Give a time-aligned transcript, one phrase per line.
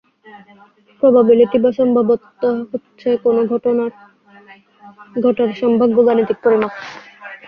[1.01, 3.83] Probability বা সম্ভাব্যতা হচ্ছে কোন ঘটনা
[5.17, 6.71] ঘটার সম্ভাব্য গানিতিক পরিমাপ।